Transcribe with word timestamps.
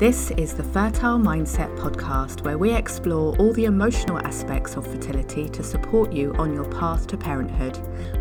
This 0.00 0.30
is 0.30 0.54
the 0.54 0.62
Fertile 0.62 1.18
Mindset 1.18 1.76
podcast, 1.76 2.42
where 2.42 2.56
we 2.56 2.72
explore 2.72 3.36
all 3.36 3.52
the 3.52 3.66
emotional 3.66 4.18
aspects 4.20 4.74
of 4.76 4.86
fertility 4.86 5.46
to 5.50 5.62
support 5.62 6.10
you 6.10 6.32
on 6.36 6.54
your 6.54 6.64
path 6.64 7.06
to 7.08 7.18
parenthood. 7.18 7.78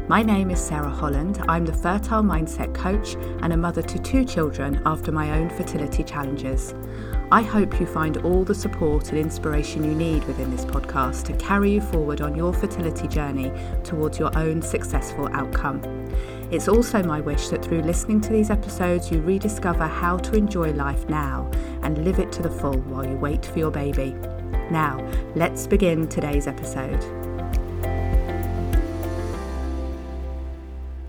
My 0.09 0.21
name 0.21 0.51
is 0.51 0.59
Sarah 0.59 0.89
Holland. 0.89 1.41
I'm 1.47 1.65
the 1.65 1.71
Fertile 1.71 2.21
Mindset 2.21 2.73
coach 2.73 3.15
and 3.41 3.53
a 3.53 3.55
mother 3.55 3.81
to 3.81 3.97
two 3.99 4.25
children 4.25 4.81
after 4.85 5.13
my 5.13 5.39
own 5.39 5.49
fertility 5.51 6.03
challenges. 6.03 6.73
I 7.31 7.43
hope 7.43 7.79
you 7.79 7.85
find 7.85 8.17
all 8.25 8.43
the 8.43 8.55
support 8.55 9.09
and 9.09 9.17
inspiration 9.17 9.85
you 9.85 9.95
need 9.95 10.25
within 10.25 10.51
this 10.51 10.65
podcast 10.65 11.23
to 11.27 11.33
carry 11.37 11.71
you 11.71 11.79
forward 11.79 12.19
on 12.19 12.35
your 12.35 12.51
fertility 12.51 13.07
journey 13.07 13.53
towards 13.85 14.19
your 14.19 14.37
own 14.37 14.61
successful 14.61 15.29
outcome. 15.31 15.79
It's 16.51 16.67
also 16.67 17.03
my 17.03 17.21
wish 17.21 17.49
that 17.49 17.63
through 17.63 17.83
listening 17.83 18.21
to 18.21 18.31
these 18.31 18.49
episodes, 18.49 19.11
you 19.11 19.21
rediscover 19.21 19.85
how 19.85 20.17
to 20.17 20.35
enjoy 20.35 20.71
life 20.71 21.07
now 21.07 21.49
and 21.89 22.05
live 22.05 22.19
it 22.19 22.31
to 22.31 22.43
the 22.43 22.51
full 22.51 22.77
while 22.81 23.03
you 23.03 23.15
wait 23.15 23.43
for 23.43 23.57
your 23.57 23.71
baby. 23.71 24.11
Now, 24.69 25.03
let's 25.33 25.65
begin 25.65 26.07
today's 26.07 26.45
episode. 26.45 27.03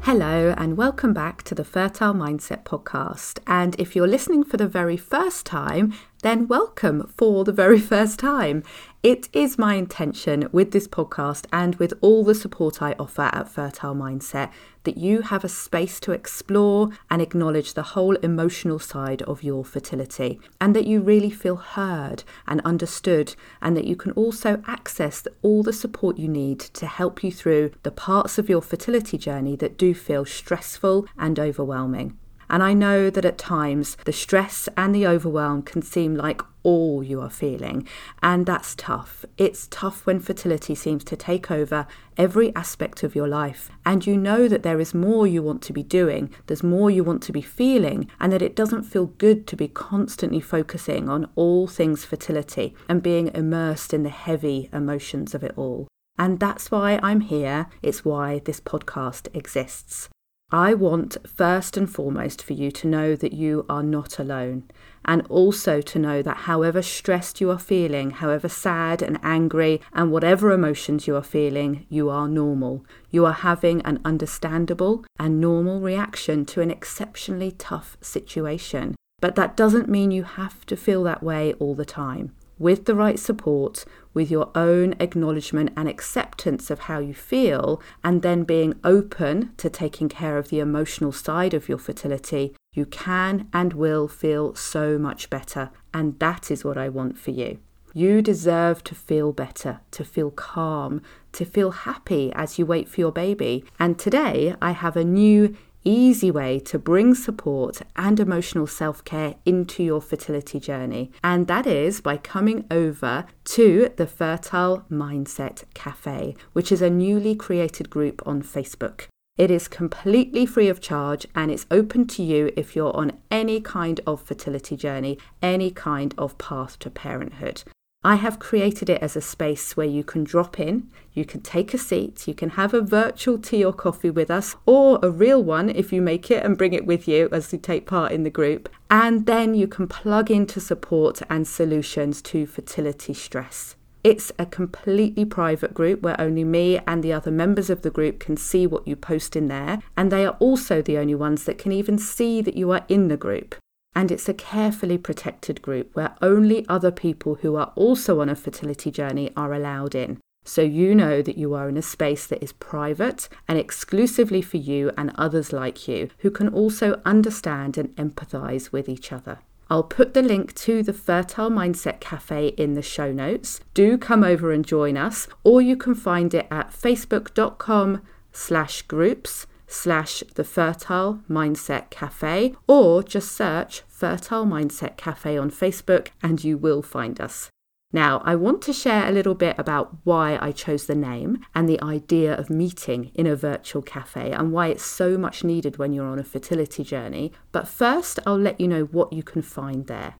Hello, 0.01 0.55
and 0.57 0.79
welcome 0.79 1.13
back 1.13 1.43
to 1.43 1.55
the 1.55 1.65
Fertile 1.65 2.15
Mindset 2.15 2.65
podcast. 2.65 3.41
And 3.47 3.79
if 3.79 3.95
you're 3.95 4.09
listening 4.09 4.43
for 4.43 4.57
the 4.57 4.67
very 4.67 4.97
first 4.97 5.45
time, 5.45 5.93
then 6.23 6.47
welcome 6.47 7.13
for 7.17 7.45
the 7.45 7.53
very 7.53 7.81
first 7.93 8.19
time. 8.19 8.63
It 9.03 9.29
is 9.33 9.57
my 9.57 9.77
intention 9.77 10.49
with 10.53 10.73
this 10.73 10.87
podcast 10.87 11.47
and 11.51 11.75
with 11.77 11.95
all 12.03 12.25
the 12.25 12.35
support 12.35 12.83
I 12.83 12.95
offer 12.99 13.31
at 13.33 13.49
Fertile 13.49 13.95
Mindset 13.95 14.51
that 14.85 14.99
you 14.99 15.23
have 15.23 15.45
a 15.45 15.49
space 15.49 15.99
to 16.01 16.13
explore 16.13 16.91
and 17.11 17.23
acknowledge 17.23 17.73
the 17.73 17.83
whole 17.83 18.17
emotional 18.17 18.79
side 18.79 19.23
of 19.23 19.43
your 19.43 19.65
fertility, 19.65 20.39
and 20.61 20.77
that 20.77 20.87
you 20.87 21.01
really 21.01 21.31
feel 21.31 21.57
heard 21.57 22.25
and 22.47 22.61
understood, 22.63 23.35
and 23.63 23.77
that 23.77 23.87
you 23.87 23.97
can 23.97 24.13
also 24.13 24.63
access 24.67 25.27
all 25.43 25.63
the 25.63 25.73
support 25.73 26.19
you 26.19 26.29
need 26.29 26.61
to 26.61 26.87
help 26.87 27.25
you 27.25 27.33
through 27.33 27.71
the 27.83 27.91
parts 27.91 28.39
of 28.39 28.49
your 28.49 28.63
fertility 28.63 29.17
journey 29.17 29.57
that 29.57 29.79
do 29.79 29.95
feel 29.95 30.25
stressful 30.25 31.07
and 31.19 31.39
overwhelming. 31.39 32.19
And 32.51 32.63
I 32.63 32.75
know 32.75 33.11
that 33.11 33.25
at 33.25 33.39
times 33.39 33.97
the 34.05 34.13
stress 34.13 34.69
and 34.77 34.93
the 34.93 35.07
overwhelm 35.07 35.63
can 35.63 35.83
seem 35.83 36.17
like 36.17 36.43
all 36.63 37.03
you 37.03 37.21
are 37.21 37.31
feeling, 37.31 37.89
and 38.23 38.45
that's 38.45 38.75
tough. 38.75 39.25
It's 39.39 39.67
tough 39.71 40.05
when 40.05 40.21
fertility 40.21 40.75
seems 40.75 41.05
to 41.05 41.17
take 41.17 41.51
over 41.51 41.87
every 42.19 42.55
aspect 42.55 43.03
of 43.03 43.15
your 43.15 43.29
life, 43.29 43.71
and 43.87 44.07
you 44.07 44.17
know 44.17 44.47
that 44.49 44.63
there 44.63 44.81
is 44.81 44.93
more 44.93 45.27
you 45.27 45.43
want 45.43 45.63
to 45.63 45.73
be 45.73 45.83
doing, 45.83 46.29
there's 46.49 46.63
more 46.63 46.91
you 46.91 47.03
want 47.03 47.23
to 47.23 47.33
be 47.33 47.41
feeling, 47.41 48.11
and 48.21 48.33
that 48.33 48.43
it 48.43 48.57
doesn't 48.57 48.83
feel 48.83 49.07
good 49.07 49.47
to 49.47 49.57
be 49.57 49.69
constantly 49.69 50.41
focusing 50.41 51.09
on 51.09 51.31
all 51.35 51.67
things 51.67 52.05
fertility 52.05 52.75
and 52.89 53.03
being 53.03 53.31
immersed 53.35 53.95
in 53.95 54.03
the 54.03 54.11
heavy 54.11 54.69
emotions 54.73 55.35
of 55.35 55.43
it 55.43 55.55
all. 55.57 55.89
And 56.19 56.41
that's 56.41 56.71
why 56.71 57.01
I'm 57.03 57.21
here. 57.21 57.69
It's 57.81 58.05
why 58.05 58.41
this 58.45 58.61
podcast 58.61 59.35
exists. 59.35 60.11
I 60.53 60.75
want 60.75 61.17
first 61.25 61.77
and 61.77 61.89
foremost 61.89 62.43
for 62.43 62.55
you 62.55 62.73
to 62.73 62.89
know 62.89 63.15
that 63.15 63.33
you 63.33 63.65
are 63.69 63.85
not 63.85 64.19
alone, 64.19 64.65
and 65.05 65.25
also 65.29 65.81
to 65.81 65.99
know 65.99 66.23
that 66.23 66.39
however 66.39 66.83
stressed 66.83 67.41
you 67.41 67.53
are 67.53 67.59
feeling, 67.59 68.11
however 68.11 68.49
sad 68.49 69.01
and 69.01 69.21
angry, 69.23 69.81
and 69.93 70.11
whatever 70.11 70.51
emotions 70.51 71.07
you 71.07 71.15
are 71.15 71.23
feeling, 71.23 71.87
you 71.89 72.11
are 72.11 72.27
normal. 72.27 72.85
You 73.11 73.27
are 73.27 73.33
having 73.33 73.81
an 73.83 74.01
understandable 74.05 75.05
and 75.21 75.41
normal 75.41 75.81
reaction 75.81 76.45
to 76.47 76.61
an 76.61 76.71
exceptionally 76.73 77.53
tough 77.53 77.97
situation. 78.01 78.97
But 79.21 79.37
that 79.37 79.57
doesn't 79.57 79.89
mean 79.89 80.11
you 80.11 80.25
have 80.25 80.67
to 80.67 80.77
feel 80.77 81.05
that 81.05 81.23
way 81.23 81.53
all 81.55 81.77
the 81.77 81.85
time 81.85 82.33
with 82.61 82.85
the 82.85 82.95
right 82.95 83.19
support, 83.19 83.85
with 84.15 84.31
your 84.31 84.51
own 84.55 84.95
acknowledgement 85.01 85.73
and 85.77 85.89
acceptance 85.89 86.71
of 86.71 86.81
how 86.81 86.99
you 87.01 87.15
feel, 87.15 87.83
and 88.05 88.23
then 88.23 88.45
being 88.45 88.75
open 88.85 89.51
to 89.57 89.71
taking 89.71 90.09
care 90.09 90.37
of 90.37 90.51
the 90.51 90.61
emotional 90.61 91.11
side 91.11 91.55
of 91.55 91.69
your 91.69 91.79
fertility, 91.79 92.55
you 92.73 92.85
can 92.85 93.49
and 93.53 93.73
will 93.73 94.07
feel 94.07 94.55
so 94.55 94.99
much 94.99 95.31
better. 95.31 95.71
And 95.95 96.19
that 96.21 96.51
is 96.51 96.63
what 96.63 96.77
I 96.77 96.89
want 96.91 97.19
for 97.19 97.31
you. 97.31 97.59
You 97.95 98.23
deserve 98.23 98.85
to 98.85 98.95
feel 98.95 99.33
better, 99.33 99.81
to 99.93 100.05
feel 100.05 100.31
calm, 100.31 101.03
to 101.33 101.45
feel 101.45 101.71
happy 101.71 102.31
as 102.35 102.59
you 102.59 102.67
wait 102.67 102.89
for 102.89 103.01
your 103.01 103.11
baby. 103.11 103.65
And 103.81 103.99
today 103.99 104.55
I 104.63 104.73
have 104.73 104.97
a 104.97 105.05
new 105.05 105.57
easy 105.85 106.31
way 106.31 106.59
to 106.61 106.79
bring 106.79 107.15
support 107.15 107.83
and 107.97 108.21
emotional 108.21 108.67
self 108.67 109.05
care 109.05 109.37
into 109.45 109.83
your 109.83 110.01
fertility 110.01 110.61
journey. 110.61 111.11
And 111.23 111.47
that 111.47 111.67
is 111.67 112.01
by 112.01 112.17
coming 112.17 112.67
over 112.71 113.27
to 113.45 113.91
the 113.97 114.07
Fertile 114.07 114.85
Mindset 114.91 115.65
Cafe, 115.75 116.35
which 116.53 116.71
is 116.71 116.83
a 116.83 116.91
newly 116.91 117.35
created 117.35 117.91
group 117.91 118.23
on 118.27 118.43
Facebook. 118.43 119.07
It 119.37 119.51
is 119.51 119.69
completely 119.69 120.45
free 120.45 120.69
of 120.69 120.81
charge 120.83 121.27
and 121.35 121.51
it's 121.51 121.67
open 121.71 122.07
to 122.09 122.23
you 122.23 122.53
if 122.57 122.77
you're 122.77 122.95
on 122.95 123.13
any 123.31 123.61
kind 123.61 123.99
of 124.07 124.21
fertility 124.21 124.77
journey, 124.77 125.19
any 125.41 125.71
kind 125.71 126.15
of 126.19 126.37
path 126.37 126.79
to 126.81 126.91
parenthood. 126.91 127.63
I 128.03 128.15
have 128.15 128.39
created 128.39 128.89
it 128.89 129.03
as 129.03 129.15
a 129.15 129.21
space 129.21 129.77
where 129.77 129.87
you 129.87 130.03
can 130.03 130.25
drop 130.25 130.59
in, 130.59 130.89
you 131.13 131.27
can 131.27 131.43
take 131.43 131.75
a 131.75 131.79
seat, 131.79 132.27
you 132.27 132.33
can 132.33 132.51
have 132.51 132.73
a 132.73 132.81
virtual 132.81 133.37
tea 133.37 133.63
or 133.63 133.75
coffee 133.75 134.09
with 134.09 134.31
us, 134.31 134.57
or 134.65 134.99
a 135.03 135.11
real 135.11 135.45
one 135.45 135.69
if 135.69 135.93
you 135.93 136.01
make 136.01 136.31
it 136.31 136.43
and 136.43 136.57
bring 136.57 136.73
it 136.73 136.87
with 136.87 137.07
you 137.07 137.29
as 137.31 137.53
you 137.53 137.59
take 137.59 137.87
part 137.87 138.13
in 138.13 138.23
the 138.23 138.31
group. 138.31 138.71
And 138.91 139.27
then 139.27 139.55
you 139.55 139.69
can 139.69 139.87
plug 139.87 140.31
into 140.31 140.61
support 140.61 141.21
and 141.29 141.47
solutions 141.47 142.23
to 142.23 142.47
fertility 142.47 143.13
stress. 143.13 143.77
It's 144.03 144.33
a 144.39 144.47
completely 144.47 145.27
private 145.27 145.75
group 145.75 146.01
where 146.01 146.19
only 146.19 146.43
me 146.43 146.81
and 146.87 147.05
the 147.05 147.13
other 147.13 147.31
members 147.31 147.69
of 147.69 147.83
the 147.83 147.91
group 147.91 148.19
can 148.19 148.39
see 148.39 148.67
what 148.67 148.89
you 148.89 148.97
post 148.97 149.37
in 149.37 149.49
there, 149.49 149.81
and 149.95 150.11
they 150.11 150.25
are 150.25 150.39
also 150.39 150.81
the 150.81 150.97
only 150.97 151.15
ones 151.15 151.45
that 151.45 151.59
can 151.59 151.71
even 151.71 151.99
see 151.99 152.41
that 152.41 152.57
you 152.57 152.71
are 152.71 152.87
in 152.89 153.09
the 153.09 153.19
group 153.19 153.57
and 153.95 154.11
it's 154.11 154.29
a 154.29 154.35
carefully 154.35 154.99
protected 154.99 155.63
group 155.63 155.95
where 155.95 156.15
only 156.23 156.67
other 156.69 156.91
people 156.91 157.37
who 157.37 157.57
are 157.57 157.73
also 157.75 158.21
on 158.21 158.29
a 158.29 158.37
fertility 158.37 158.91
journey 158.91 159.31
are 159.37 159.53
allowed 159.53 159.95
in. 159.95 160.19
So 160.45 160.63
you 160.63 160.95
know 160.95 161.23
that 161.23 161.37
you 161.37 161.55
are 161.55 161.69
in 161.69 161.77
a 161.77 161.83
space 161.83 162.27
that 162.27 162.43
is 162.43 162.53
private 162.53 163.29
and 163.47 163.59
exclusively 163.59 164.43
for 164.43 164.57
you 164.57 164.91
and 164.97 165.13
others 165.17 165.53
like 165.53 165.87
you 165.87 166.09
who 166.19 166.31
can 166.31 166.49
also 166.49 167.01
understand 167.05 167.77
and 167.77 167.95
empathize 167.97 168.73
with 168.73 168.89
each 168.89 169.13
other. 169.13 169.41
I'll 169.69 169.85
put 169.85 170.15
the 170.15 170.23
link 170.23 170.55
to 170.57 170.83
the 170.83 170.93
Fertile 170.93 171.51
Mindset 171.51 172.01
Cafe 172.01 172.49
in 172.49 172.75
the 172.75 172.83
show 172.83 173.13
notes. 173.13 173.61
Do 173.73 173.97
come 173.97 174.25
over 174.25 174.51
and 174.51 174.67
join 174.67 174.97
us, 174.97 175.29
or 175.45 175.63
you 175.63 175.77
can 175.77 175.95
find 175.95 176.35
it 176.35 176.49
at 176.51 176.73
facebook.com 176.73 178.03
slash 178.33 178.83
groups 178.83 179.47
slash 179.71 180.23
the 180.35 180.45
Fertile 180.45 181.21
Mindset 181.31 181.91
Cafe 181.91 182.55
or 182.67 183.03
just 183.03 183.33
search 183.33 183.83
Fertile 183.89 184.45
Mindset 184.45 184.97
Cafe 184.97 185.39
on 185.39 185.51
Facebook 185.51 186.09
and 186.23 186.43
you 186.43 186.59
will 186.59 186.83
find 186.83 187.21
us. 187.21 187.51
Now, 187.93 188.23
I 188.25 188.37
want 188.37 188.63
to 188.63 188.73
share 188.73 189.09
a 189.09 189.13
little 189.13 189.35
bit 189.35 189.59
about 189.59 189.97
why 190.05 190.39
I 190.41 190.53
chose 190.53 190.87
the 190.87 190.95
name 190.95 191.45
and 191.57 191.69
the 191.69 191.83
idea 191.83 192.37
of 192.37 192.49
meeting 192.49 193.11
in 193.15 193.27
a 193.27 193.35
virtual 193.35 193.83
cafe 193.83 194.31
and 194.31 194.53
why 194.53 194.69
it's 194.69 194.85
so 194.85 195.19
much 195.19 195.43
needed 195.43 195.77
when 195.77 195.93
you're 195.93 196.07
on 196.07 196.21
a 196.21 196.25
fertility 196.25 196.85
journey. 196.85 197.33
But 197.51 197.67
first, 197.67 198.21
I'll 198.25 198.39
let 198.39 198.61
you 198.61 198.69
know 198.69 198.85
what 198.85 199.13
you 199.13 199.25
can 199.25 199.43
find 199.43 199.87
there. 199.87 200.15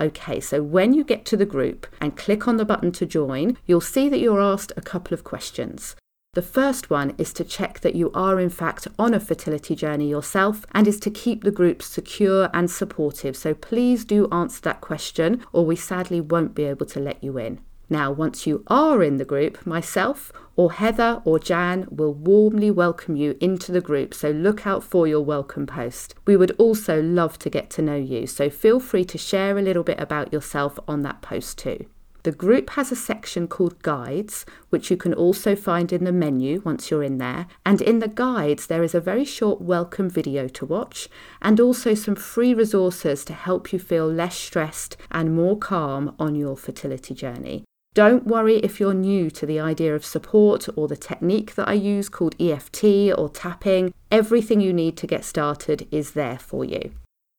Okay, 0.00 0.40
so 0.40 0.64
when 0.64 0.94
you 0.94 1.04
get 1.04 1.24
to 1.26 1.36
the 1.36 1.46
group 1.46 1.86
and 2.00 2.16
click 2.16 2.48
on 2.48 2.56
the 2.56 2.64
button 2.64 2.90
to 2.92 3.06
join, 3.06 3.56
you'll 3.66 3.80
see 3.80 4.08
that 4.08 4.18
you're 4.18 4.40
asked 4.40 4.72
a 4.76 4.82
couple 4.82 5.14
of 5.14 5.22
questions. 5.22 5.94
The 6.34 6.40
first 6.40 6.88
one 6.88 7.14
is 7.18 7.30
to 7.34 7.44
check 7.44 7.80
that 7.80 7.94
you 7.94 8.10
are 8.14 8.40
in 8.40 8.48
fact 8.48 8.88
on 8.98 9.12
a 9.12 9.20
fertility 9.20 9.74
journey 9.74 10.08
yourself 10.08 10.64
and 10.72 10.88
is 10.88 10.98
to 11.00 11.10
keep 11.10 11.44
the 11.44 11.50
group 11.50 11.82
secure 11.82 12.48
and 12.54 12.70
supportive. 12.70 13.36
So 13.36 13.52
please 13.52 14.06
do 14.06 14.30
answer 14.32 14.62
that 14.62 14.80
question 14.80 15.44
or 15.52 15.66
we 15.66 15.76
sadly 15.76 16.22
won't 16.22 16.54
be 16.54 16.64
able 16.64 16.86
to 16.86 17.00
let 17.00 17.22
you 17.22 17.36
in. 17.36 17.60
Now, 17.90 18.10
once 18.10 18.46
you 18.46 18.64
are 18.68 19.02
in 19.02 19.18
the 19.18 19.26
group, 19.26 19.66
myself 19.66 20.32
or 20.56 20.72
Heather 20.72 21.20
or 21.26 21.38
Jan 21.38 21.86
will 21.90 22.14
warmly 22.14 22.70
welcome 22.70 23.14
you 23.14 23.36
into 23.38 23.70
the 23.70 23.82
group, 23.82 24.14
so 24.14 24.30
look 24.30 24.66
out 24.66 24.82
for 24.82 25.06
your 25.06 25.20
welcome 25.20 25.66
post. 25.66 26.14
We 26.24 26.38
would 26.38 26.52
also 26.52 27.02
love 27.02 27.38
to 27.40 27.50
get 27.50 27.68
to 27.72 27.82
know 27.82 27.96
you, 27.96 28.26
so 28.26 28.48
feel 28.48 28.80
free 28.80 29.04
to 29.04 29.18
share 29.18 29.58
a 29.58 29.62
little 29.62 29.82
bit 29.82 30.00
about 30.00 30.32
yourself 30.32 30.78
on 30.88 31.02
that 31.02 31.20
post 31.20 31.58
too. 31.58 31.84
The 32.24 32.30
group 32.30 32.70
has 32.70 32.92
a 32.92 32.96
section 32.96 33.48
called 33.48 33.82
Guides, 33.82 34.46
which 34.70 34.92
you 34.92 34.96
can 34.96 35.12
also 35.12 35.56
find 35.56 35.92
in 35.92 36.04
the 36.04 36.12
menu 36.12 36.62
once 36.64 36.88
you're 36.88 37.02
in 37.02 37.18
there. 37.18 37.48
And 37.66 37.80
in 37.80 37.98
the 37.98 38.06
guides, 38.06 38.68
there 38.68 38.84
is 38.84 38.94
a 38.94 39.00
very 39.00 39.24
short 39.24 39.60
welcome 39.60 40.08
video 40.08 40.46
to 40.46 40.64
watch 40.64 41.08
and 41.40 41.58
also 41.58 41.94
some 41.94 42.14
free 42.14 42.54
resources 42.54 43.24
to 43.24 43.32
help 43.32 43.72
you 43.72 43.80
feel 43.80 44.06
less 44.06 44.36
stressed 44.36 44.96
and 45.10 45.34
more 45.34 45.58
calm 45.58 46.14
on 46.20 46.36
your 46.36 46.56
fertility 46.56 47.12
journey. 47.12 47.64
Don't 47.92 48.24
worry 48.26 48.56
if 48.58 48.78
you're 48.78 48.94
new 48.94 49.28
to 49.32 49.44
the 49.44 49.58
idea 49.58 49.94
of 49.94 50.04
support 50.04 50.68
or 50.76 50.86
the 50.86 50.96
technique 50.96 51.56
that 51.56 51.68
I 51.68 51.74
use 51.74 52.08
called 52.08 52.36
EFT 52.40 52.84
or 53.18 53.28
tapping. 53.30 53.92
Everything 54.12 54.60
you 54.60 54.72
need 54.72 54.96
to 54.98 55.08
get 55.08 55.24
started 55.24 55.88
is 55.90 56.12
there 56.12 56.38
for 56.38 56.64
you. 56.64 56.92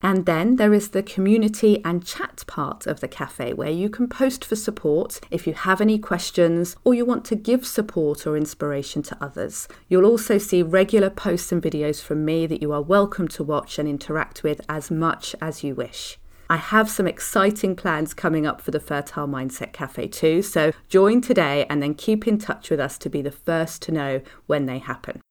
And 0.05 0.25
then 0.25 0.57
there 0.57 0.73
is 0.73 0.89
the 0.89 1.01
community 1.01 1.81
and 1.85 2.05
chat 2.05 2.43
part 2.45 2.85
of 2.87 2.99
the 2.99 3.07
cafe 3.07 3.53
where 3.53 3.69
you 3.69 3.89
can 3.89 4.09
post 4.09 4.43
for 4.43 4.57
support 4.57 5.21
if 5.31 5.47
you 5.47 5.53
have 5.53 5.79
any 5.79 5.97
questions 5.97 6.75
or 6.83 6.93
you 6.93 7.05
want 7.05 7.23
to 7.25 7.35
give 7.35 7.65
support 7.65 8.27
or 8.27 8.35
inspiration 8.35 9.01
to 9.03 9.17
others. 9.23 9.69
You'll 9.87 10.05
also 10.05 10.37
see 10.37 10.61
regular 10.61 11.09
posts 11.09 11.53
and 11.53 11.63
videos 11.63 12.01
from 12.01 12.25
me 12.25 12.45
that 12.47 12.61
you 12.61 12.73
are 12.73 12.81
welcome 12.81 13.29
to 13.29 13.45
watch 13.45 13.79
and 13.79 13.87
interact 13.87 14.43
with 14.43 14.59
as 14.67 14.91
much 14.91 15.37
as 15.41 15.63
you 15.63 15.73
wish. 15.73 16.19
I 16.49 16.57
have 16.57 16.89
some 16.89 17.07
exciting 17.07 17.73
plans 17.73 18.13
coming 18.13 18.45
up 18.45 18.59
for 18.59 18.71
the 18.71 18.81
Fertile 18.81 19.27
Mindset 19.27 19.71
Cafe 19.71 20.09
too, 20.09 20.41
so 20.41 20.73
join 20.89 21.21
today 21.21 21.65
and 21.69 21.81
then 21.81 21.93
keep 21.93 22.27
in 22.27 22.37
touch 22.37 22.69
with 22.69 22.81
us 22.81 22.97
to 22.97 23.09
be 23.09 23.21
the 23.21 23.31
first 23.31 23.81
to 23.83 23.93
know 23.93 24.21
when 24.47 24.65
they 24.65 24.79
happen. 24.79 25.21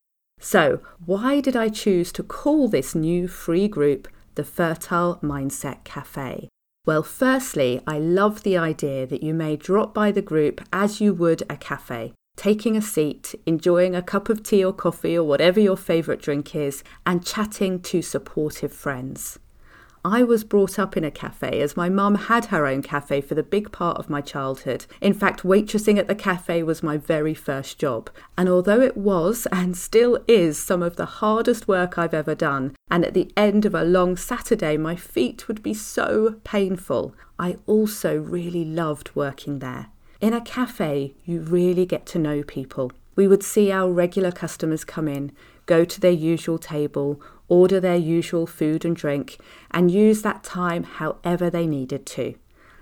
So, 0.40 0.80
why 1.04 1.40
did 1.40 1.54
I 1.54 1.68
choose 1.68 2.10
to 2.12 2.22
call 2.22 2.68
this 2.68 2.94
new 2.94 3.28
free 3.28 3.68
group 3.68 4.08
the 4.34 4.44
Fertile 4.44 5.18
Mindset 5.22 5.84
Cafe? 5.84 6.48
Well, 6.84 7.02
firstly, 7.02 7.80
I 7.86 7.98
love 7.98 8.42
the 8.42 8.56
idea 8.56 9.06
that 9.06 9.22
you 9.22 9.34
may 9.34 9.56
drop 9.56 9.94
by 9.94 10.10
the 10.10 10.22
group 10.22 10.60
as 10.72 11.00
you 11.00 11.14
would 11.14 11.42
a 11.48 11.56
cafe, 11.56 12.12
taking 12.36 12.76
a 12.76 12.82
seat, 12.82 13.36
enjoying 13.46 13.94
a 13.94 14.02
cup 14.02 14.28
of 14.28 14.42
tea 14.42 14.64
or 14.64 14.72
coffee 14.72 15.16
or 15.16 15.22
whatever 15.22 15.60
your 15.60 15.76
favourite 15.76 16.20
drink 16.20 16.56
is, 16.56 16.82
and 17.06 17.24
chatting 17.24 17.80
to 17.82 18.02
supportive 18.02 18.72
friends. 18.72 19.38
I 20.04 20.24
was 20.24 20.42
brought 20.42 20.80
up 20.80 20.96
in 20.96 21.04
a 21.04 21.12
cafe 21.12 21.60
as 21.60 21.76
my 21.76 21.88
mum 21.88 22.16
had 22.16 22.46
her 22.46 22.66
own 22.66 22.82
cafe 22.82 23.20
for 23.20 23.36
the 23.36 23.42
big 23.44 23.70
part 23.70 23.98
of 23.98 24.10
my 24.10 24.20
childhood. 24.20 24.86
In 25.00 25.14
fact, 25.14 25.44
waitressing 25.44 25.96
at 25.96 26.08
the 26.08 26.16
cafe 26.16 26.64
was 26.64 26.82
my 26.82 26.96
very 26.96 27.34
first 27.34 27.78
job. 27.78 28.10
And 28.36 28.48
although 28.48 28.80
it 28.80 28.96
was 28.96 29.46
and 29.52 29.76
still 29.76 30.18
is 30.26 30.58
some 30.58 30.82
of 30.82 30.96
the 30.96 31.06
hardest 31.06 31.68
work 31.68 31.98
I've 31.98 32.14
ever 32.14 32.34
done, 32.34 32.74
and 32.90 33.04
at 33.04 33.14
the 33.14 33.30
end 33.36 33.64
of 33.64 33.76
a 33.76 33.84
long 33.84 34.16
Saturday 34.16 34.76
my 34.76 34.96
feet 34.96 35.46
would 35.46 35.62
be 35.62 35.74
so 35.74 36.36
painful, 36.42 37.14
I 37.38 37.58
also 37.66 38.18
really 38.18 38.64
loved 38.64 39.14
working 39.14 39.60
there. 39.60 39.86
In 40.20 40.32
a 40.32 40.40
cafe, 40.40 41.14
you 41.24 41.40
really 41.40 41.86
get 41.86 42.06
to 42.06 42.18
know 42.18 42.42
people. 42.42 42.90
We 43.14 43.28
would 43.28 43.44
see 43.44 43.70
our 43.70 43.90
regular 43.92 44.32
customers 44.32 44.84
come 44.84 45.06
in, 45.06 45.30
go 45.66 45.84
to 45.84 46.00
their 46.00 46.10
usual 46.10 46.58
table, 46.58 47.20
order 47.52 47.78
their 47.78 47.96
usual 47.96 48.46
food 48.46 48.82
and 48.82 48.96
drink, 48.96 49.36
and 49.70 49.90
use 49.90 50.22
that 50.22 50.42
time 50.42 50.84
however 50.84 51.50
they 51.50 51.66
needed 51.66 52.06
to. 52.06 52.34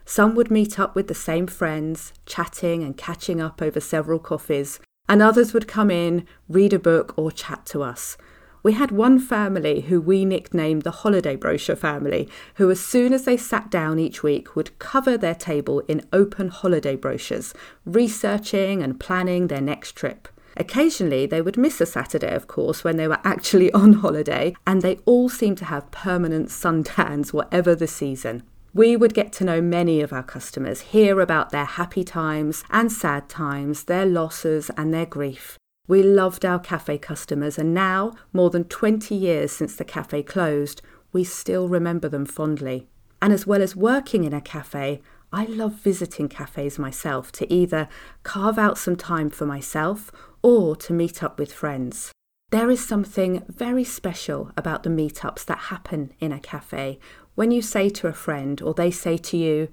Some 0.04 0.36
would 0.36 0.48
meet 0.48 0.78
up 0.78 0.94
with 0.94 1.08
the 1.08 1.24
same 1.28 1.48
friends, 1.48 2.12
chatting 2.24 2.84
and 2.84 2.96
catching 2.96 3.40
up 3.40 3.60
over 3.60 3.80
several 3.80 4.20
coffees, 4.20 4.78
and 5.08 5.20
others 5.20 5.52
would 5.52 5.66
come 5.66 5.90
in, 5.90 6.24
read 6.48 6.72
a 6.72 6.78
book, 6.78 7.12
or 7.16 7.32
chat 7.32 7.66
to 7.66 7.82
us. 7.82 8.16
We 8.62 8.74
had 8.74 8.92
one 8.92 9.18
family 9.18 9.80
who 9.80 10.00
we 10.00 10.24
nicknamed 10.24 10.82
the 10.82 11.00
holiday 11.02 11.34
brochure 11.34 11.74
family, 11.74 12.28
who, 12.54 12.70
as 12.70 12.78
soon 12.78 13.12
as 13.12 13.24
they 13.24 13.36
sat 13.36 13.72
down 13.72 13.98
each 13.98 14.22
week, 14.22 14.54
would 14.54 14.78
cover 14.78 15.16
their 15.16 15.34
table 15.34 15.80
in 15.88 16.06
open 16.12 16.48
holiday 16.48 16.94
brochures, 16.94 17.54
researching 17.84 18.84
and 18.84 19.00
planning 19.00 19.48
their 19.48 19.62
next 19.62 19.96
trip. 19.96 20.28
Occasionally, 20.60 21.24
they 21.24 21.40
would 21.40 21.56
miss 21.56 21.80
a 21.80 21.86
Saturday, 21.86 22.34
of 22.34 22.46
course, 22.46 22.84
when 22.84 22.98
they 22.98 23.08
were 23.08 23.18
actually 23.24 23.72
on 23.82 23.94
holiday, 23.94 24.54
and 24.66 24.82
they 24.82 24.98
all 25.06 25.30
seemed 25.30 25.56
to 25.58 25.64
have 25.64 25.90
permanent 25.90 26.50
suntans, 26.50 27.32
whatever 27.32 27.74
the 27.74 27.86
season. 27.86 28.42
We 28.74 28.94
would 28.94 29.14
get 29.14 29.32
to 29.32 29.44
know 29.44 29.62
many 29.62 30.02
of 30.02 30.12
our 30.12 30.22
customers, 30.22 30.82
hear 30.92 31.18
about 31.20 31.48
their 31.48 31.64
happy 31.64 32.04
times 32.04 32.62
and 32.68 32.92
sad 32.92 33.30
times, 33.30 33.84
their 33.84 34.04
losses 34.04 34.70
and 34.76 34.92
their 34.92 35.06
grief. 35.06 35.56
We 35.88 36.02
loved 36.02 36.44
our 36.44 36.58
cafe 36.58 36.98
customers, 36.98 37.58
and 37.58 37.72
now, 37.72 38.12
more 38.34 38.50
than 38.50 38.64
20 38.64 39.14
years 39.14 39.52
since 39.52 39.74
the 39.74 39.84
cafe 39.84 40.22
closed, 40.22 40.82
we 41.10 41.24
still 41.24 41.68
remember 41.68 42.08
them 42.08 42.26
fondly. 42.26 42.86
And 43.22 43.32
as 43.32 43.46
well 43.46 43.62
as 43.62 43.74
working 43.74 44.24
in 44.24 44.34
a 44.34 44.42
cafe, 44.42 45.00
I 45.32 45.44
love 45.44 45.74
visiting 45.74 46.28
cafes 46.28 46.78
myself 46.78 47.30
to 47.32 47.52
either 47.52 47.88
carve 48.22 48.58
out 48.58 48.78
some 48.78 48.96
time 48.96 49.30
for 49.30 49.46
myself 49.46 50.10
or 50.42 50.74
to 50.76 50.92
meet 50.92 51.22
up 51.22 51.38
with 51.38 51.52
friends. 51.52 52.12
There 52.50 52.70
is 52.70 52.84
something 52.84 53.44
very 53.48 53.84
special 53.84 54.50
about 54.56 54.82
the 54.82 54.90
meetups 54.90 55.44
that 55.44 55.58
happen 55.58 56.12
in 56.18 56.32
a 56.32 56.40
cafe 56.40 56.98
when 57.36 57.52
you 57.52 57.62
say 57.62 57.88
to 57.88 58.08
a 58.08 58.12
friend 58.12 58.60
or 58.60 58.74
they 58.74 58.90
say 58.90 59.16
to 59.16 59.36
you, 59.36 59.68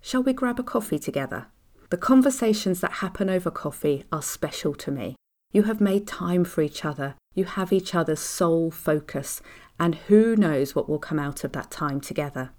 Shall 0.00 0.22
we 0.22 0.32
grab 0.32 0.58
a 0.58 0.64
coffee 0.64 0.98
together? 0.98 1.46
The 1.90 1.96
conversations 1.96 2.80
that 2.80 2.94
happen 2.94 3.30
over 3.30 3.50
coffee 3.50 4.04
are 4.10 4.22
special 4.22 4.74
to 4.74 4.90
me. 4.90 5.14
You 5.52 5.62
have 5.62 5.80
made 5.80 6.06
time 6.06 6.44
for 6.44 6.62
each 6.62 6.84
other, 6.84 7.14
you 7.32 7.44
have 7.44 7.72
each 7.72 7.94
other's 7.94 8.20
sole 8.20 8.72
focus, 8.72 9.40
and 9.78 9.94
who 9.94 10.34
knows 10.34 10.74
what 10.74 10.88
will 10.88 10.98
come 10.98 11.20
out 11.20 11.44
of 11.44 11.52
that 11.52 11.70
time 11.70 12.00
together. 12.00 12.50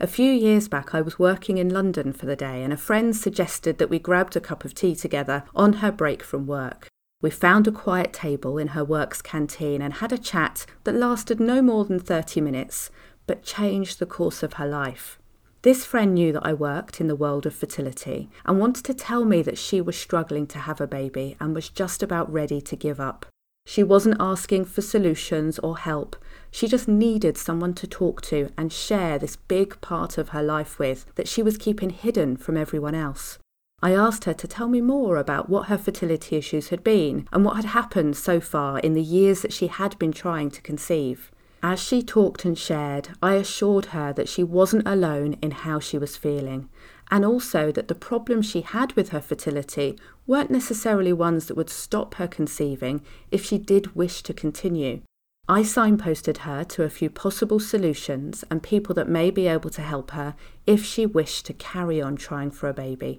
A 0.00 0.08
few 0.08 0.32
years 0.32 0.66
back, 0.66 0.92
I 0.92 1.00
was 1.00 1.20
working 1.20 1.58
in 1.58 1.68
London 1.68 2.12
for 2.12 2.26
the 2.26 2.34
day, 2.34 2.64
and 2.64 2.72
a 2.72 2.76
friend 2.76 3.14
suggested 3.14 3.78
that 3.78 3.88
we 3.88 4.00
grabbed 4.00 4.34
a 4.34 4.40
cup 4.40 4.64
of 4.64 4.74
tea 4.74 4.96
together 4.96 5.44
on 5.54 5.74
her 5.74 5.92
break 5.92 6.22
from 6.22 6.48
work. 6.48 6.88
We 7.22 7.30
found 7.30 7.68
a 7.68 7.72
quiet 7.72 8.12
table 8.12 8.58
in 8.58 8.68
her 8.68 8.84
works 8.84 9.22
canteen 9.22 9.80
and 9.80 9.94
had 9.94 10.12
a 10.12 10.18
chat 10.18 10.66
that 10.82 10.96
lasted 10.96 11.38
no 11.38 11.62
more 11.62 11.84
than 11.84 12.00
30 12.00 12.40
minutes, 12.40 12.90
but 13.28 13.44
changed 13.44 13.98
the 13.98 14.06
course 14.06 14.42
of 14.42 14.54
her 14.54 14.66
life. 14.66 15.18
This 15.62 15.86
friend 15.86 16.12
knew 16.12 16.32
that 16.32 16.44
I 16.44 16.52
worked 16.52 17.00
in 17.00 17.06
the 17.06 17.16
world 17.16 17.46
of 17.46 17.54
fertility 17.54 18.28
and 18.44 18.58
wanted 18.58 18.84
to 18.84 18.94
tell 18.94 19.24
me 19.24 19.42
that 19.42 19.56
she 19.56 19.80
was 19.80 19.96
struggling 19.96 20.46
to 20.48 20.58
have 20.58 20.80
a 20.80 20.86
baby 20.86 21.36
and 21.40 21.54
was 21.54 21.70
just 21.70 22.02
about 22.02 22.30
ready 22.30 22.60
to 22.60 22.76
give 22.76 23.00
up. 23.00 23.26
She 23.66 23.82
wasn't 23.82 24.16
asking 24.20 24.66
for 24.66 24.82
solutions 24.82 25.58
or 25.58 25.78
help. 25.78 26.16
She 26.50 26.68
just 26.68 26.86
needed 26.86 27.36
someone 27.36 27.74
to 27.74 27.86
talk 27.86 28.20
to 28.22 28.50
and 28.58 28.72
share 28.72 29.18
this 29.18 29.36
big 29.36 29.80
part 29.80 30.18
of 30.18 30.28
her 30.30 30.42
life 30.42 30.78
with 30.78 31.06
that 31.14 31.28
she 31.28 31.42
was 31.42 31.56
keeping 31.56 31.90
hidden 31.90 32.36
from 32.36 32.56
everyone 32.56 32.94
else. 32.94 33.38
I 33.82 33.92
asked 33.92 34.24
her 34.24 34.34
to 34.34 34.48
tell 34.48 34.68
me 34.68 34.80
more 34.80 35.16
about 35.16 35.48
what 35.48 35.68
her 35.68 35.76
fertility 35.76 36.36
issues 36.36 36.68
had 36.68 36.84
been 36.84 37.28
and 37.32 37.44
what 37.44 37.56
had 37.56 37.66
happened 37.66 38.16
so 38.16 38.40
far 38.40 38.78
in 38.78 38.94
the 38.94 39.02
years 39.02 39.42
that 39.42 39.52
she 39.52 39.66
had 39.66 39.98
been 39.98 40.12
trying 40.12 40.50
to 40.52 40.62
conceive. 40.62 41.30
As 41.66 41.80
she 41.80 42.02
talked 42.02 42.44
and 42.44 42.58
shared, 42.58 43.08
I 43.22 43.36
assured 43.36 43.86
her 43.86 44.12
that 44.12 44.28
she 44.28 44.44
wasn't 44.44 44.86
alone 44.86 45.38
in 45.40 45.50
how 45.50 45.80
she 45.80 45.96
was 45.96 46.14
feeling, 46.14 46.68
and 47.10 47.24
also 47.24 47.72
that 47.72 47.88
the 47.88 47.94
problems 47.94 48.44
she 48.44 48.60
had 48.60 48.92
with 48.92 49.08
her 49.08 49.20
fertility 49.22 49.98
weren't 50.26 50.50
necessarily 50.50 51.14
ones 51.14 51.46
that 51.46 51.56
would 51.56 51.70
stop 51.70 52.16
her 52.16 52.28
conceiving 52.28 53.00
if 53.30 53.46
she 53.46 53.56
did 53.56 53.96
wish 53.96 54.22
to 54.24 54.34
continue. 54.34 55.00
I 55.48 55.62
signposted 55.62 56.36
her 56.44 56.64
to 56.64 56.82
a 56.82 56.90
few 56.90 57.08
possible 57.08 57.58
solutions 57.58 58.44
and 58.50 58.62
people 58.62 58.94
that 58.96 59.08
may 59.08 59.30
be 59.30 59.46
able 59.46 59.70
to 59.70 59.80
help 59.80 60.10
her 60.10 60.34
if 60.66 60.84
she 60.84 61.06
wished 61.06 61.46
to 61.46 61.54
carry 61.54 61.98
on 61.98 62.16
trying 62.16 62.50
for 62.50 62.68
a 62.68 62.74
baby. 62.74 63.16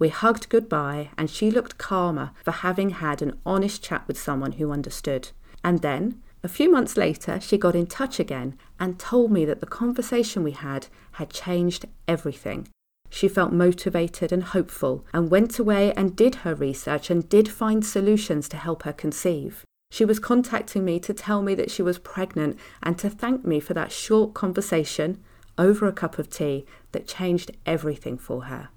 We 0.00 0.08
hugged 0.08 0.48
goodbye, 0.48 1.10
and 1.16 1.30
she 1.30 1.52
looked 1.52 1.78
calmer 1.78 2.32
for 2.42 2.50
having 2.50 2.90
had 2.90 3.22
an 3.22 3.38
honest 3.46 3.80
chat 3.80 4.08
with 4.08 4.18
someone 4.18 4.52
who 4.52 4.72
understood. 4.72 5.28
And 5.62 5.82
then, 5.82 6.20
a 6.46 6.48
few 6.48 6.70
months 6.70 6.96
later, 6.96 7.40
she 7.40 7.58
got 7.58 7.74
in 7.74 7.88
touch 7.88 8.20
again 8.20 8.56
and 8.78 9.00
told 9.00 9.32
me 9.32 9.44
that 9.44 9.58
the 9.58 9.66
conversation 9.66 10.44
we 10.44 10.52
had 10.52 10.86
had 11.14 11.28
changed 11.28 11.86
everything. 12.06 12.68
She 13.10 13.26
felt 13.26 13.52
motivated 13.52 14.30
and 14.30 14.44
hopeful 14.44 15.04
and 15.12 15.28
went 15.28 15.58
away 15.58 15.92
and 15.94 16.14
did 16.14 16.36
her 16.36 16.54
research 16.54 17.10
and 17.10 17.28
did 17.28 17.48
find 17.48 17.84
solutions 17.84 18.48
to 18.50 18.56
help 18.56 18.84
her 18.84 18.92
conceive. 18.92 19.64
She 19.90 20.04
was 20.04 20.20
contacting 20.20 20.84
me 20.84 21.00
to 21.00 21.12
tell 21.12 21.42
me 21.42 21.56
that 21.56 21.72
she 21.72 21.82
was 21.82 21.98
pregnant 21.98 22.56
and 22.80 22.96
to 22.98 23.10
thank 23.10 23.44
me 23.44 23.58
for 23.58 23.74
that 23.74 23.90
short 23.90 24.32
conversation 24.32 25.20
over 25.58 25.84
a 25.88 25.92
cup 25.92 26.16
of 26.16 26.30
tea 26.30 26.64
that 26.92 27.08
changed 27.08 27.50
everything 27.66 28.18
for 28.18 28.44
her. 28.44 28.68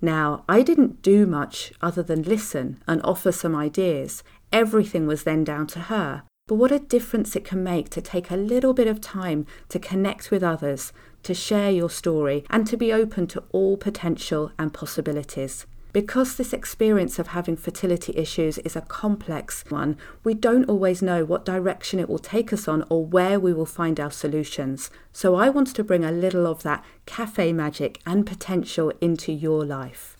Now, 0.00 0.44
I 0.48 0.62
didn't 0.62 1.02
do 1.02 1.26
much 1.26 1.72
other 1.82 2.04
than 2.04 2.22
listen 2.22 2.80
and 2.86 3.00
offer 3.02 3.32
some 3.32 3.56
ideas. 3.56 4.22
Everything 4.52 5.08
was 5.08 5.24
then 5.24 5.42
down 5.42 5.66
to 5.68 5.80
her. 5.80 6.22
But 6.48 6.56
what 6.56 6.72
a 6.72 6.80
difference 6.80 7.36
it 7.36 7.44
can 7.44 7.62
make 7.62 7.88
to 7.90 8.00
take 8.00 8.30
a 8.30 8.36
little 8.36 8.74
bit 8.74 8.88
of 8.88 9.00
time 9.00 9.46
to 9.68 9.78
connect 9.78 10.30
with 10.30 10.42
others, 10.42 10.92
to 11.22 11.34
share 11.34 11.70
your 11.70 11.88
story, 11.88 12.44
and 12.50 12.66
to 12.66 12.76
be 12.76 12.92
open 12.92 13.28
to 13.28 13.44
all 13.52 13.76
potential 13.76 14.50
and 14.58 14.74
possibilities. 14.74 15.66
Because 15.92 16.36
this 16.36 16.54
experience 16.54 17.18
of 17.18 17.28
having 17.28 17.56
fertility 17.56 18.14
issues 18.16 18.56
is 18.58 18.74
a 18.74 18.80
complex 18.80 19.62
one, 19.68 19.98
we 20.24 20.32
don't 20.32 20.68
always 20.68 21.02
know 21.02 21.22
what 21.24 21.44
direction 21.44 22.00
it 22.00 22.08
will 22.08 22.18
take 22.18 22.50
us 22.50 22.66
on 22.66 22.84
or 22.88 23.04
where 23.04 23.38
we 23.38 23.52
will 23.52 23.66
find 23.66 24.00
our 24.00 24.10
solutions. 24.10 24.90
So 25.12 25.34
I 25.34 25.50
want 25.50 25.74
to 25.74 25.84
bring 25.84 26.02
a 26.02 26.10
little 26.10 26.46
of 26.46 26.62
that 26.62 26.82
cafe 27.04 27.52
magic 27.52 28.00
and 28.06 28.26
potential 28.26 28.90
into 29.02 29.32
your 29.32 29.66
life. 29.66 30.11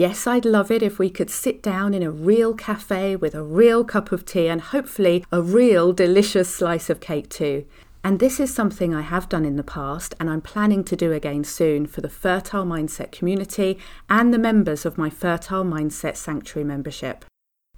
Yes, 0.00 0.26
I'd 0.26 0.46
love 0.46 0.70
it 0.70 0.82
if 0.82 0.98
we 0.98 1.10
could 1.10 1.28
sit 1.28 1.62
down 1.62 1.92
in 1.92 2.02
a 2.02 2.10
real 2.10 2.54
cafe 2.54 3.16
with 3.16 3.34
a 3.34 3.42
real 3.42 3.84
cup 3.84 4.12
of 4.12 4.24
tea 4.24 4.48
and 4.48 4.58
hopefully 4.58 5.26
a 5.30 5.42
real 5.42 5.92
delicious 5.92 6.48
slice 6.48 6.88
of 6.88 7.00
cake 7.00 7.28
too. 7.28 7.66
And 8.02 8.18
this 8.18 8.40
is 8.40 8.50
something 8.50 8.94
I 8.94 9.02
have 9.02 9.28
done 9.28 9.44
in 9.44 9.56
the 9.56 9.62
past 9.62 10.14
and 10.18 10.30
I'm 10.30 10.40
planning 10.40 10.84
to 10.84 10.96
do 10.96 11.12
again 11.12 11.44
soon 11.44 11.86
for 11.86 12.00
the 12.00 12.08
Fertile 12.08 12.64
Mindset 12.64 13.12
community 13.12 13.78
and 14.08 14.32
the 14.32 14.38
members 14.38 14.86
of 14.86 14.96
my 14.96 15.10
Fertile 15.10 15.64
Mindset 15.66 16.16
Sanctuary 16.16 16.64
membership. 16.64 17.26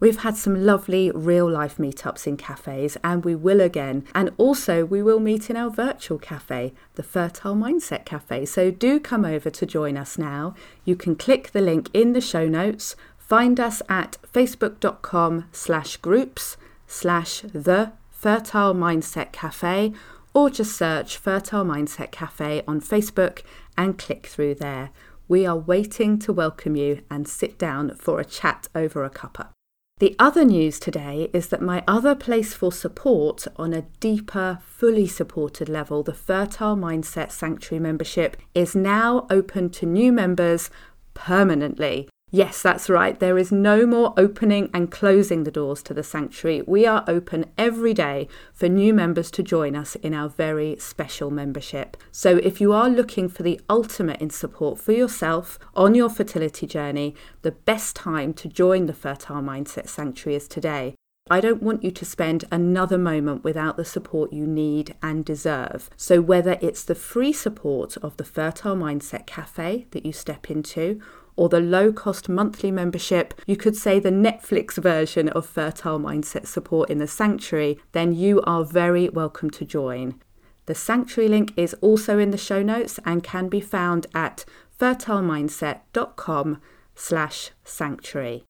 We've 0.02 0.18
had 0.18 0.36
some 0.36 0.66
lovely 0.66 1.12
real 1.12 1.48
life 1.48 1.76
meetups 1.76 2.26
in 2.26 2.36
cafes, 2.36 2.96
and 3.04 3.24
we 3.24 3.36
will 3.36 3.60
again. 3.60 4.04
And 4.16 4.32
also, 4.36 4.84
we 4.84 5.00
will 5.00 5.20
meet 5.20 5.48
in 5.48 5.56
our 5.56 5.70
virtual 5.70 6.18
cafe, 6.18 6.74
the 6.96 7.04
Fertile 7.04 7.54
Mindset 7.54 8.04
Cafe. 8.04 8.46
So 8.46 8.72
do 8.72 8.98
come 8.98 9.24
over 9.24 9.48
to 9.50 9.64
join 9.64 9.96
us 9.96 10.18
now. 10.18 10.56
You 10.84 10.96
can 10.96 11.14
click 11.14 11.52
the 11.52 11.60
link 11.60 11.88
in 11.94 12.14
the 12.14 12.20
show 12.20 12.48
notes. 12.48 12.96
Find 13.16 13.60
us 13.60 13.80
at 13.88 14.18
facebook.com 14.34 15.44
slash 15.52 15.98
groups 15.98 16.56
slash 16.88 17.42
the 17.42 17.92
Fertile 18.10 18.74
Mindset 18.74 19.30
Cafe, 19.30 19.92
or 20.34 20.50
just 20.50 20.76
search 20.76 21.16
Fertile 21.16 21.64
Mindset 21.64 22.10
Cafe 22.10 22.64
on 22.66 22.80
Facebook 22.80 23.42
and 23.78 23.98
click 23.98 24.26
through 24.26 24.56
there. 24.56 24.90
We 25.28 25.46
are 25.46 25.56
waiting 25.56 26.18
to 26.18 26.32
welcome 26.32 26.74
you 26.74 27.02
and 27.08 27.28
sit 27.28 27.56
down 27.56 27.94
for 27.94 28.18
a 28.18 28.24
chat 28.24 28.66
over 28.74 29.04
a 29.04 29.08
cuppa. 29.08 29.50
The 30.02 30.16
other 30.18 30.44
news 30.44 30.80
today 30.80 31.30
is 31.32 31.46
that 31.50 31.62
my 31.62 31.84
other 31.86 32.16
place 32.16 32.54
for 32.54 32.72
support 32.72 33.46
on 33.54 33.72
a 33.72 33.82
deeper, 34.00 34.58
fully 34.60 35.06
supported 35.06 35.68
level, 35.68 36.02
the 36.02 36.12
Fertile 36.12 36.74
Mindset 36.74 37.30
Sanctuary 37.30 37.80
membership, 37.80 38.36
is 38.52 38.74
now 38.74 39.28
open 39.30 39.70
to 39.70 39.86
new 39.86 40.10
members 40.10 40.70
permanently. 41.14 42.08
Yes, 42.34 42.62
that's 42.62 42.88
right. 42.88 43.20
There 43.20 43.36
is 43.36 43.52
no 43.52 43.84
more 43.84 44.14
opening 44.16 44.70
and 44.72 44.90
closing 44.90 45.44
the 45.44 45.50
doors 45.50 45.82
to 45.82 45.92
the 45.92 46.02
sanctuary. 46.02 46.62
We 46.66 46.86
are 46.86 47.04
open 47.06 47.44
every 47.58 47.92
day 47.92 48.26
for 48.54 48.70
new 48.70 48.94
members 48.94 49.30
to 49.32 49.42
join 49.42 49.76
us 49.76 49.96
in 49.96 50.14
our 50.14 50.30
very 50.30 50.76
special 50.78 51.30
membership. 51.30 51.94
So, 52.10 52.38
if 52.38 52.58
you 52.58 52.72
are 52.72 52.88
looking 52.88 53.28
for 53.28 53.42
the 53.42 53.60
ultimate 53.68 54.22
in 54.22 54.30
support 54.30 54.80
for 54.80 54.92
yourself 54.92 55.58
on 55.74 55.94
your 55.94 56.08
fertility 56.08 56.66
journey, 56.66 57.14
the 57.42 57.52
best 57.52 57.94
time 57.94 58.32
to 58.34 58.48
join 58.48 58.86
the 58.86 58.94
Fertile 58.94 59.42
Mindset 59.42 59.90
Sanctuary 59.90 60.36
is 60.36 60.48
today. 60.48 60.94
I 61.30 61.40
don't 61.40 61.62
want 61.62 61.84
you 61.84 61.90
to 61.90 62.04
spend 62.04 62.46
another 62.50 62.98
moment 62.98 63.44
without 63.44 63.76
the 63.76 63.84
support 63.84 64.32
you 64.32 64.46
need 64.46 64.94
and 65.02 65.24
deserve. 65.24 65.88
So, 65.98 66.22
whether 66.22 66.58
it's 66.62 66.82
the 66.82 66.94
free 66.94 67.32
support 67.32 67.98
of 67.98 68.16
the 68.16 68.24
Fertile 68.24 68.74
Mindset 68.74 69.26
Cafe 69.26 69.86
that 69.90 70.06
you 70.06 70.12
step 70.12 70.50
into, 70.50 71.00
or 71.36 71.48
the 71.48 71.60
low 71.60 71.92
cost 71.92 72.28
monthly 72.28 72.70
membership, 72.70 73.34
you 73.46 73.56
could 73.56 73.76
say 73.76 73.98
the 73.98 74.10
Netflix 74.10 74.74
version 74.74 75.28
of 75.30 75.46
Fertile 75.46 75.98
Mindset 75.98 76.46
support 76.46 76.90
in 76.90 76.98
the 76.98 77.06
Sanctuary, 77.06 77.78
then 77.92 78.12
you 78.12 78.40
are 78.42 78.64
very 78.64 79.08
welcome 79.08 79.50
to 79.50 79.64
join. 79.64 80.20
The 80.66 80.74
Sanctuary 80.74 81.28
link 81.28 81.52
is 81.56 81.74
also 81.80 82.18
in 82.18 82.30
the 82.30 82.38
show 82.38 82.62
notes 82.62 83.00
and 83.04 83.24
can 83.24 83.48
be 83.48 83.60
found 83.60 84.06
at 84.14 84.44
fertilemindset.com 84.78 86.60
slash 86.94 87.50
sanctuary. 87.64 88.44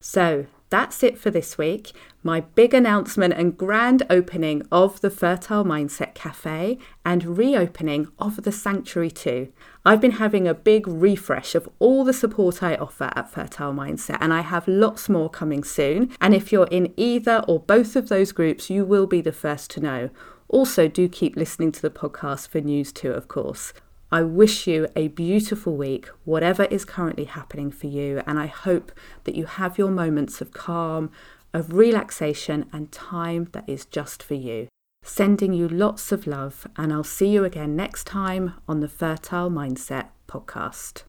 So 0.00 0.46
that's 0.74 1.04
it 1.04 1.16
for 1.16 1.30
this 1.30 1.56
week. 1.56 1.92
My 2.24 2.40
big 2.40 2.74
announcement 2.74 3.32
and 3.34 3.56
grand 3.56 4.02
opening 4.10 4.66
of 4.72 5.00
the 5.02 5.08
Fertile 5.08 5.64
Mindset 5.64 6.14
Cafe 6.14 6.78
and 7.04 7.38
reopening 7.38 8.08
of 8.18 8.42
the 8.42 8.50
Sanctuary 8.50 9.12
too. 9.12 9.52
I've 9.84 10.00
been 10.00 10.18
having 10.22 10.48
a 10.48 10.54
big 10.54 10.88
refresh 10.88 11.54
of 11.54 11.68
all 11.78 12.02
the 12.02 12.12
support 12.12 12.60
I 12.60 12.74
offer 12.74 13.12
at 13.14 13.30
Fertile 13.30 13.72
Mindset, 13.72 14.18
and 14.20 14.32
I 14.32 14.40
have 14.40 14.66
lots 14.66 15.08
more 15.08 15.30
coming 15.30 15.62
soon. 15.62 16.10
And 16.20 16.34
if 16.34 16.50
you're 16.50 16.66
in 16.72 16.92
either 16.96 17.44
or 17.46 17.60
both 17.60 17.94
of 17.94 18.08
those 18.08 18.32
groups, 18.32 18.68
you 18.68 18.84
will 18.84 19.06
be 19.06 19.20
the 19.20 19.30
first 19.30 19.70
to 19.72 19.80
know. 19.80 20.10
Also, 20.48 20.88
do 20.88 21.08
keep 21.08 21.36
listening 21.36 21.70
to 21.72 21.82
the 21.82 21.90
podcast 21.90 22.48
for 22.48 22.60
news 22.60 22.92
too, 22.92 23.12
of 23.12 23.28
course. 23.28 23.72
I 24.14 24.22
wish 24.22 24.68
you 24.68 24.86
a 24.94 25.08
beautiful 25.08 25.76
week, 25.76 26.06
whatever 26.24 26.66
is 26.66 26.84
currently 26.84 27.24
happening 27.24 27.72
for 27.72 27.88
you, 27.88 28.22
and 28.28 28.38
I 28.38 28.46
hope 28.46 28.92
that 29.24 29.34
you 29.34 29.44
have 29.44 29.76
your 29.76 29.90
moments 29.90 30.40
of 30.40 30.52
calm, 30.52 31.10
of 31.52 31.72
relaxation, 31.72 32.66
and 32.72 32.92
time 32.92 33.48
that 33.50 33.64
is 33.68 33.84
just 33.84 34.22
for 34.22 34.34
you. 34.34 34.68
Sending 35.02 35.52
you 35.52 35.68
lots 35.68 36.12
of 36.12 36.28
love, 36.28 36.64
and 36.76 36.92
I'll 36.92 37.02
see 37.02 37.26
you 37.26 37.42
again 37.42 37.74
next 37.74 38.06
time 38.06 38.54
on 38.68 38.78
the 38.78 38.88
Fertile 38.88 39.50
Mindset 39.50 40.10
podcast. 40.28 41.02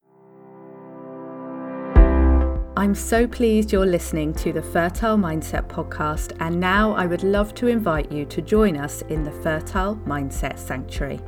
I'm 2.75 2.95
so 2.95 3.27
pleased 3.27 3.71
you're 3.71 3.85
listening 3.85 4.33
to 4.33 4.51
the 4.51 4.63
Fertile 4.63 5.15
Mindset 5.15 5.67
podcast, 5.67 6.35
and 6.39 6.59
now 6.59 6.93
I 6.93 7.05
would 7.05 7.21
love 7.21 7.53
to 7.53 7.67
invite 7.67 8.11
you 8.11 8.25
to 8.25 8.41
join 8.41 8.75
us 8.75 9.03
in 9.03 9.23
the 9.23 9.31
Fertile 9.31 9.95
Mindset 10.07 10.57
Sanctuary. 10.57 11.19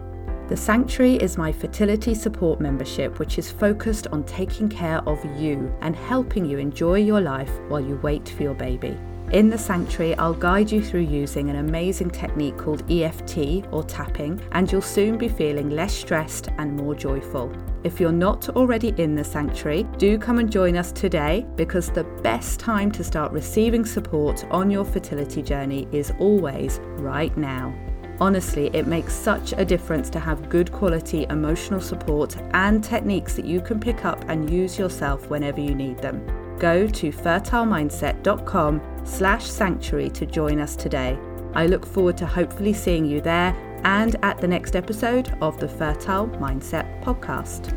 The 0.47 0.55
Sanctuary 0.55 1.15
is 1.15 1.37
my 1.37 1.51
fertility 1.51 2.13
support 2.13 2.61
membership, 2.61 3.19
which 3.19 3.37
is 3.37 3.51
focused 3.51 4.07
on 4.07 4.23
taking 4.23 4.69
care 4.69 4.99
of 4.99 5.19
you 5.37 5.75
and 5.81 5.93
helping 5.93 6.45
you 6.45 6.57
enjoy 6.57 6.99
your 6.99 7.19
life 7.19 7.51
while 7.67 7.81
you 7.81 7.97
wait 7.97 8.29
for 8.29 8.43
your 8.43 8.53
baby. 8.53 8.97
In 9.33 9.49
the 9.49 9.57
sanctuary, 9.57 10.15
I'll 10.15 10.33
guide 10.33 10.71
you 10.71 10.81
through 10.81 11.01
using 11.01 11.49
an 11.49 11.57
amazing 11.57 12.11
technique 12.11 12.55
called 12.55 12.89
EFT 12.89 13.65
or 13.71 13.83
tapping, 13.83 14.41
and 14.53 14.71
you'll 14.71 14.81
soon 14.81 15.17
be 15.17 15.27
feeling 15.27 15.69
less 15.69 15.93
stressed 15.93 16.47
and 16.59 16.77
more 16.77 16.95
joyful. 16.95 17.53
If 17.83 17.99
you're 17.99 18.13
not 18.13 18.47
already 18.47 18.93
in 18.97 19.15
the 19.15 19.25
sanctuary, 19.25 19.83
do 19.97 20.17
come 20.17 20.39
and 20.39 20.49
join 20.49 20.77
us 20.77 20.93
today 20.93 21.45
because 21.57 21.89
the 21.89 22.05
best 22.23 22.57
time 22.57 22.89
to 22.93 23.03
start 23.03 23.33
receiving 23.33 23.85
support 23.85 24.45
on 24.49 24.71
your 24.71 24.85
fertility 24.85 25.41
journey 25.41 25.89
is 25.91 26.13
always 26.19 26.79
right 26.99 27.35
now. 27.35 27.75
Honestly, 28.19 28.69
it 28.73 28.87
makes 28.87 29.13
such 29.13 29.53
a 29.53 29.65
difference 29.65 30.09
to 30.09 30.19
have 30.19 30.49
good 30.49 30.71
quality 30.71 31.25
emotional 31.29 31.79
support 31.79 32.35
and 32.53 32.83
techniques 32.83 33.35
that 33.35 33.45
you 33.45 33.61
can 33.61 33.79
pick 33.79 34.05
up 34.05 34.23
and 34.27 34.49
use 34.49 34.79
yourself 34.79 35.29
whenever 35.29 35.61
you 35.61 35.75
need 35.75 35.97
them. 35.99 36.25
Go 36.57 36.87
to 36.87 37.11
fertilemindset.com 37.11 38.81
slash 39.03 39.45
sanctuary 39.45 40.09
to 40.09 40.25
join 40.25 40.59
us 40.59 40.75
today. 40.75 41.17
I 41.53 41.67
look 41.67 41.85
forward 41.85 42.17
to 42.17 42.25
hopefully 42.25 42.73
seeing 42.73 43.05
you 43.05 43.21
there 43.21 43.55
and 43.83 44.15
at 44.23 44.39
the 44.39 44.47
next 44.47 44.75
episode 44.75 45.35
of 45.41 45.59
the 45.59 45.67
Fertile 45.67 46.27
Mindset 46.27 47.03
podcast. 47.03 47.75